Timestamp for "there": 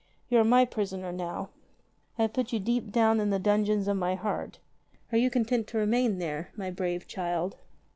6.17-6.49